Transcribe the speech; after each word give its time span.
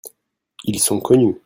Ils 0.63 0.79
sont 0.79 0.99
connus. 0.99 1.37